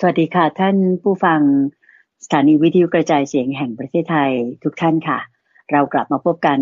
[0.00, 1.40] สวัสดีค่ะ ท่านผู้ฟัง
[2.24, 4.32] สถานีวิทยุกระจายเสียงแห่งประเทศไทย
[4.64, 5.18] ทุกท่านค่ะ
[5.72, 6.58] เรากลับมาพบกัน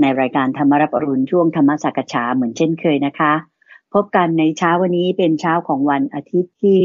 [0.00, 3.32] ในรายการธรรมรับอรุณช่วงธรรมสักษาเหมือนเช่นเคยนะคะ
[3.94, 6.78] พบกันในเช้าวันนี้เป็นเช้าของวันอาทิตย์ที่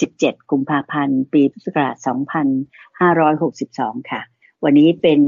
[0.00, 1.96] 17 กุมภาพันธ์ ปีพุทธศักราช
[3.24, 4.20] 2562 ค่ะ
[4.64, 5.20] วันนี้เป็น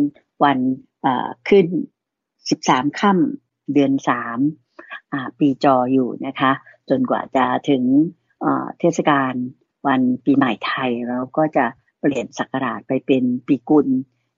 [0.45, 0.59] วัน
[1.49, 1.67] ขึ้น
[2.33, 3.93] 13 ค่ำเดือน
[4.67, 6.53] 3 ปีจออยู่นะคะ
[6.91, 7.83] จนกว่าจะถึง
[8.79, 9.35] เทศกาล
[9.87, 11.65] วันปีใหม่ไทยเราก็จะ
[12.01, 13.87] เปลี่ยนศักราชไปเป็นปีกุล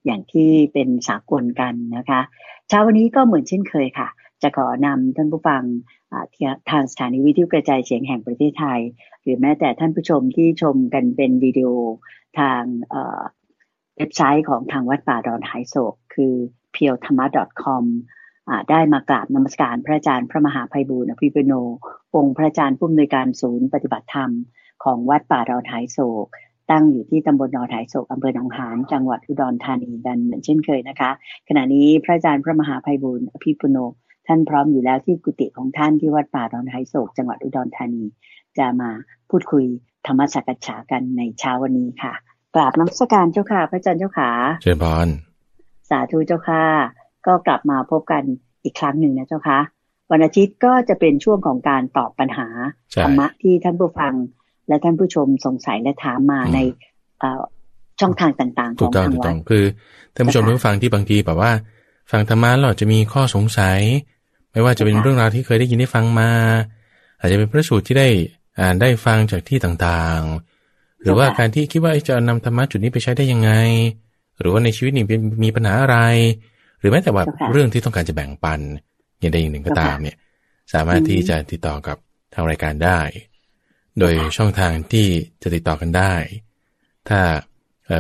[0.05, 2.21] อย่างที่เป็นสากลกันนะคะ
[2.69, 4.09] เช้าวันนี้ก็เหมือนเช่นเคยค่ะ
[4.43, 5.63] จะขอนำท่านผู้ฟัง
[6.71, 8.81] ทางสถานีวิทยุกระจายเสียงแห่งประเทศไทย
[9.23, 11.69] หรือแม้แต่ท่านผู้ชมที่ชมกันเป็นวิดีโอ
[12.39, 12.63] ทาง
[13.97, 16.35] เว็บไซต์ของทางวัดป่าดอนหายโศก คือ
[16.75, 17.27] p e e l t h a m a
[17.63, 17.85] com
[18.71, 21.53] ได้มากราบนมัสการพระอาจารย์พระมหาภัยบูรณ์อภิปุโน
[22.17, 24.31] องค์พระอาจารย์ผู้อำนวยการศูนย์ปฏิบัติธรรม
[24.85, 26.27] ของวัดป่าดอนหายโศก
[26.71, 31.11] ตั้งอยู่ที่ตำบลดอนหายโศกอำเภอหนองหานจังหวัดอุดรธานีกันเหมือนเช่นเคยนะคะ
[31.49, 33.79] ขณะนี้พระอาจารย์พระมหาภัยบุญอภิปุโน
[34.27, 38.05] ท่านพร้อมอยู่แล้วที่กุฏิของท่านที่วัดป่าดอนหายโศก จังหวัดอุดรธานี
[38.59, 38.91] จะมา
[39.31, 39.65] พูดคุย
[40.07, 42.13] ธรรมสักษากันในเช้าวันนี้ค่ะ
[42.55, 44.31] กราบน้ำสการเจ้าค่ะ พระอาจารย์เจ้าค่ะ
[44.63, 45.09] เชิญพร
[45.91, 46.65] สาธุเจ้าค่ะ
[47.27, 48.23] ก็กลับมาพบกัน
[48.65, 49.59] อีกครั้งหนึ่งนะเจ้าค่ะ
[50.11, 52.49] วันอาทิตย์ก็จะเป็นช่วงของการตอบปัญหา
[53.05, 54.15] ธรรมะที่ท่านผู้ฟัง
[54.69, 56.59] และท่านผู้ชมสงสัยและถามมาใน
[58.01, 59.65] ช่องทางต่างๆ ของทางวัดคือ
[60.15, 61.53] ท่านผู้ชมผู้ฟังที่บางทีแบบว่า
[62.11, 63.81] ฟังธรรมะเราจะมีข้อสงสัย
[64.53, 66.31] ไม่ว่าจะเป็นเรื่องราวที่เคยได้ยินได้ฟังมา
[67.19, 68.09] อาจจะเป็นพระสูตรที่ได้
[68.61, 73.53] อ่านได้ฟังจากที่ต่างๆ หรือว่าการที่คิดว่าจะนำธรรมะจุดนี้ไปใช้ได้ยังไง
[74.41, 75.05] หรือว่าในชีวิตนี้
[75.45, 75.99] มีปัญหาอะไร
[76.81, 78.61] หรือแม้แต่ว่าเรื่องที่ต้องการจะแบ่งปัน
[79.21, 80.17] อย่างใดอย่างหนึ่งก็ตามเนี่ย
[80.73, 81.97] สามารถที่จะติดต่อกับ
[82.35, 83.01] ทางรายการได้
[84.01, 85.07] โดยช่องทางที่
[85.43, 86.13] จะติดต่อกันได้
[87.09, 87.21] ถ้า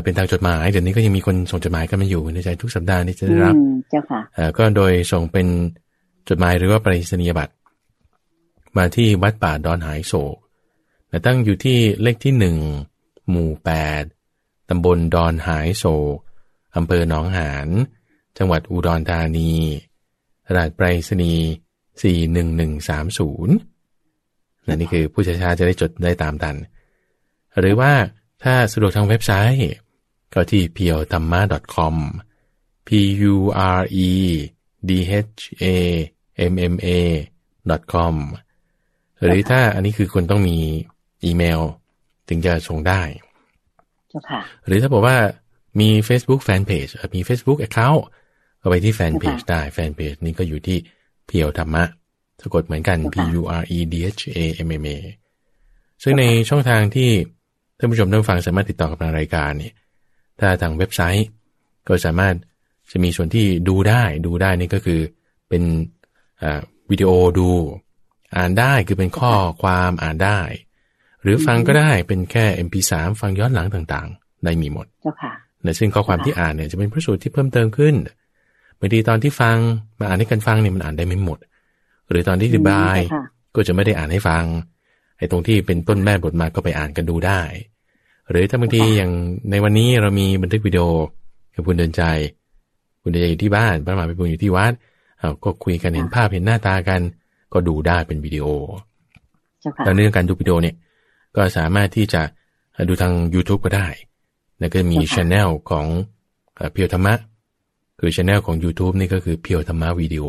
[0.02, 3.54] เป็นทางจดหมายเดี๋ยวนี้ก็ยังมีคนส่งจดหมายกันมาอยู่ในใจทุกสัปดาห์ที่จะได้รับ
[3.90, 4.20] เจ้าค่ะ
[4.58, 5.46] ก็โดยส่งเป็น
[6.28, 7.54] จดหมายหรือว่าปริศนียบัตร
[8.76, 10.36] มาที่วัดป่าดอนหายโศก
[11.26, 12.56] ตั้งอยู่ที่เลขที่หนึ่ง
[13.30, 14.02] หมู่แปด
[14.68, 15.84] ตำบลดอนหายโศ
[16.14, 16.16] ก
[16.76, 17.68] อำเภอหนองหาน
[18.38, 19.52] จังหวัดอุดรธานี
[20.54, 21.46] รหัสไปรษณีย์
[22.02, 22.36] สี่ห
[24.68, 26.56] นึ่งหนึ่งสามศูนย์นนี่คือผู้ช้าๆจะได้จดได้ตามทัน
[27.58, 27.92] หรือว่า
[28.42, 29.72] ถ้าสะดวกทางเว็บไซต์
[30.34, 31.42] ก็ที่ p u r e t h a m m a
[31.74, 31.96] com
[32.86, 32.88] p
[33.32, 33.34] u
[33.78, 34.10] r e
[34.88, 35.12] d h
[35.62, 35.64] a
[36.52, 36.88] m m a
[37.92, 38.16] com
[39.24, 40.58] หรือถ้าอันนี้คือคนต้องมี
[41.24, 41.60] อีเมล
[42.28, 43.02] ถึงจะส่งได้
[44.66, 45.18] หรือถ้าบอกว่า
[45.80, 48.02] มี Facebook Fanpage มี Facebook Account
[48.60, 50.78] ก็ไปที่แฟนเพจได้แฟนเพจนี้ก็อยู่ที่
[51.26, 51.84] เพียวธรรมะ
[52.42, 54.96] สะกดเหมือนกัน P U R E D H A M M A
[56.02, 57.10] ซึ่งในช่องทางที่
[57.78, 59.74] ท่านผู้ชมท่านฟังสามารถติดต่อกับทางรายการเนี่ย
[60.40, 61.28] ถ้าทางเว็บไซต์
[61.88, 62.34] ก็สามารถ
[62.90, 65.00] จะมีส่วนที่ดูได้ดูได้นี่ก็คือ
[65.48, 65.62] เป็น
[66.90, 67.50] วิดีโอดู
[68.36, 69.32] อ่านได้คือเป็นข้อ
[69.62, 70.40] ความอ่านได้
[71.22, 75.32] หรือฟังก็ได้เป็นแค่ MP3 ฟังย้อนหลังต่างๆ ได้มีหมดเจ้าค่ะ
[75.62, 77.94] ในซึ่งข้อความที่อ่านเนี่ยจะเป็นพระสูตรที่เพิ่มเติมขึ้น
[78.78, 79.56] บางทีตอนที่ฟัง
[79.98, 81.38] มาอ่านให้กันฟังเนี่ยมันอ่านได้ไม่หมด
[82.10, 82.98] หรือตอนที่อธิบาย
[83.54, 84.44] ก็จะไม่ได้อ่านให้ฟัง
[85.18, 87.40] ไอ้ตรงที่เป็นต้นแม่บทมาก็ไปอ่านกันดูได้
[88.30, 89.12] หรือถ้าบางทีอย่าง
[89.50, 90.84] ในวันนี้เรามีบันทึกวิดีโอ
[91.54, 92.02] กับคุณเตือนใจ
[93.02, 94.72] คุณเตือนใจอยู่ที่บ้านพระมหาไพบูลย์อยู่ที่วัด
[95.18, 97.00] เอาก็คุยกันเห็นภาพเห็นหน้าตากัน
[97.52, 98.46] ก็ดูได้เป็นวิดีโอ
[99.84, 100.76] แล้วเรื่องการดูวิดีโอเนี่ย
[101.36, 102.22] ก็สามารถที่จะ
[102.88, 103.88] ดูทาง YouTube ก็ได้
[104.58, 105.86] แล้วก็มี channel ของ
[106.72, 107.14] เพียวธรรมะ
[108.00, 110.24] คือช anel ของ YouTube นี่ก็คือเพียวธรรมะวิดีโอ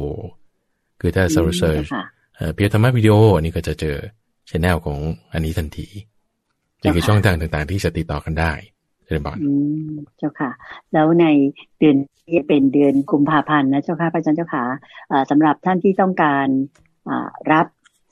[1.02, 1.62] คือถ้า search
[2.54, 3.98] เพียวธรรมะวิดีโออันนี้ก็จะเจอ
[4.50, 5.00] ชแนลของ
[5.34, 5.88] อันนี้ทันที
[6.82, 8.52] นี่คือช่องทางต่างๆ ที่จะติดต่อกันได้
[9.06, 9.38] เจริญบอล
[10.18, 10.52] เจ้าค่ะ
[10.94, 11.26] แล้วใน
[11.80, 11.98] เดือน
[12.30, 14.64] นี้เป็นเดือนกุมภาพันธ์นะเจ้าค่ะพระอาจารย์เจ้าค่ะ
[15.30, 16.48] สำหรับท่านที่ต้องการ
[17.52, 17.68] รับ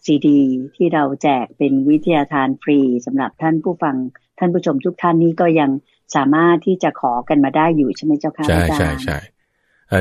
[0.05, 0.39] ซีดี
[0.75, 3.95] ที่เราแจกเป็นวิทยาทานฟรีสำหรับท่านผู้ฟัง
[4.39, 5.71] ท่านผู้ชมทุกท่านนี้ก็ยัง
[6.15, 9.17] สามารถที่จะขอกันมาได้อยู่ใช่ไหมเจ้าค่ะใช่ใช่ใช่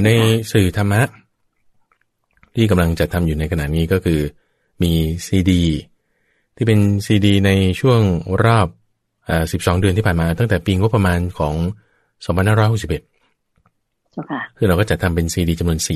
[0.04, 0.10] ใน
[0.52, 1.02] สื่อธรรมะ
[2.56, 4.20] ที่กำลังจะทำอยู่ในขณะนี้ก็คือ
[4.82, 4.92] มี
[5.26, 5.64] ซีดี
[6.56, 7.50] ที่เป็นซีดีใน
[7.80, 8.00] ช่วง
[8.44, 8.68] รอบ
[9.28, 11.54] อ่าสิบสองเดือนที่ผ่านมาตั้งแต่ปีงบประมาณของ
[12.24, 13.02] สองพันห้าร้อยหกสิบเอ็ด
[14.58, 15.94] คือเราก็จะทำเป็นซีดีจำนวนสี่